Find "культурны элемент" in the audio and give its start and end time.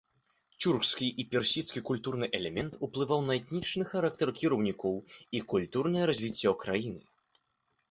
1.89-2.79